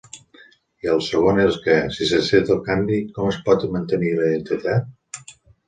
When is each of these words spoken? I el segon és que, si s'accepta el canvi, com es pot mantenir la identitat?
I 0.85 0.87
el 0.93 1.03
segon 1.07 1.41
és 1.43 1.59
que, 1.65 1.75
si 1.99 2.09
s'accepta 2.13 2.57
el 2.57 2.63
canvi, 2.71 2.99
com 3.19 3.31
es 3.35 3.39
pot 3.51 3.69
mantenir 3.79 4.13
la 4.19 4.29
identitat? 4.33 5.33